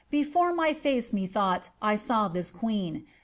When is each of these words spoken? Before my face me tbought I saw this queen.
Before 0.09 0.51
my 0.51 0.73
face 0.73 1.13
me 1.13 1.27
tbought 1.27 1.69
I 1.79 1.95
saw 1.95 2.27
this 2.27 2.49
queen. 2.49 3.05